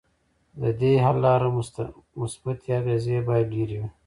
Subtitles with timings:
[0.61, 1.49] ددې حل لارو
[2.19, 3.89] مثبتې اغیزې باید ډیرې وي.